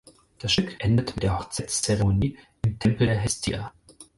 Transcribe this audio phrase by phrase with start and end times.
[0.39, 3.71] Das Stück endet mit der Hochzeitszeremonie im Tempel der Hestia.